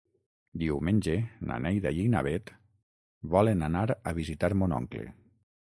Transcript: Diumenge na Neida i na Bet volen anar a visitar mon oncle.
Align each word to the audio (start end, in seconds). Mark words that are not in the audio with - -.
Diumenge 0.61 1.17
na 1.51 1.57
Neida 1.65 1.91
i 2.05 2.07
na 2.15 2.23
Bet 2.29 2.51
volen 3.37 3.65
anar 3.71 3.87
a 4.13 4.17
visitar 4.23 4.53
mon 4.63 4.77
oncle. 4.83 5.09